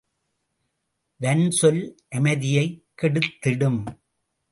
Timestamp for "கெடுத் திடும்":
2.95-3.81